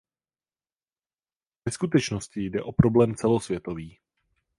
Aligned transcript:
Ve 1.65 1.71
skutečnosti 1.71 2.41
jde 2.41 2.63
o 2.63 2.71
problém 2.71 3.15
celosvětový. 3.15 3.99